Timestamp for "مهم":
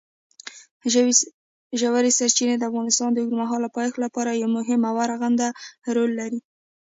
4.57-4.81